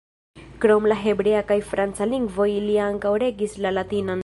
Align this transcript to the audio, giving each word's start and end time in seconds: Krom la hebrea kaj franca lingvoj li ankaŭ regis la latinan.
Krom 0.63 0.87
la 0.91 0.97
hebrea 1.03 1.43
kaj 1.51 1.59
franca 1.73 2.09
lingvoj 2.15 2.49
li 2.65 2.81
ankaŭ 2.89 3.15
regis 3.27 3.57
la 3.67 3.77
latinan. 3.81 4.19